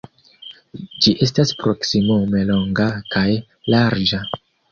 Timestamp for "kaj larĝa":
3.17-4.25